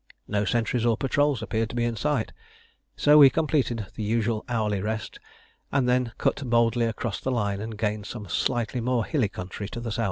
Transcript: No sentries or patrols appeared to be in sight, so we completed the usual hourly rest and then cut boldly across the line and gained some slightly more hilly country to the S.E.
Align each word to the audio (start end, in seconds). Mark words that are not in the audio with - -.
No 0.27 0.45
sentries 0.45 0.83
or 0.83 0.97
patrols 0.97 1.43
appeared 1.43 1.69
to 1.69 1.75
be 1.75 1.83
in 1.85 1.95
sight, 1.95 2.33
so 2.95 3.19
we 3.19 3.29
completed 3.29 3.85
the 3.93 4.01
usual 4.01 4.43
hourly 4.49 4.81
rest 4.81 5.19
and 5.71 5.87
then 5.87 6.11
cut 6.17 6.43
boldly 6.49 6.85
across 6.87 7.21
the 7.21 7.29
line 7.29 7.61
and 7.61 7.77
gained 7.77 8.07
some 8.07 8.27
slightly 8.27 8.81
more 8.81 9.05
hilly 9.05 9.29
country 9.29 9.69
to 9.69 9.79
the 9.79 9.89
S.E. 9.89 9.99